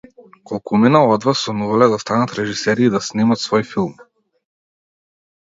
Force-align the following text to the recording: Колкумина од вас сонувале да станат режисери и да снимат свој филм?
Колкумина 0.51 1.01
од 1.15 1.27
вас 1.29 1.43
сонувале 1.47 1.89
да 1.91 1.99
станат 2.05 2.33
режисери 2.39 2.89
и 2.89 2.93
да 2.97 3.03
снимат 3.09 3.45
свој 3.45 3.69
филм? 3.75 3.95